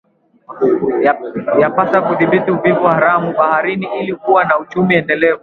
Yapasa 1.61 1.97
kudhibiti 2.05 2.51
uvuvi 2.51 2.71
haramu 2.83 3.33
baharini 3.33 3.89
ili 3.99 4.15
kuwa 4.15 4.45
na 4.45 4.59
uchumi 4.59 4.95
endelevu 4.95 5.39